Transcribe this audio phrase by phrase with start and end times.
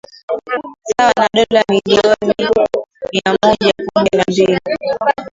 [0.97, 2.51] sawa na dola milioni mia
[3.43, 4.57] mmoja kumi na mbili